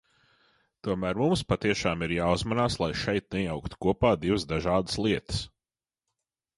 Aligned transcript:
Tomēr 0.87 1.19
mums 1.23 1.43
patiešām 1.53 2.07
ir 2.07 2.15
jāuzmanās, 2.17 2.79
lai 2.85 2.91
šeit 3.05 3.39
nejauktu 3.39 3.83
kopā 3.87 4.15
divas 4.27 4.51
dažādas 4.57 5.03
lietas. 5.07 5.49